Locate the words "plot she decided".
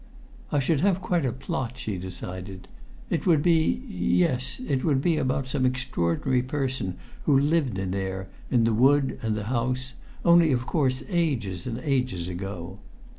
1.31-2.67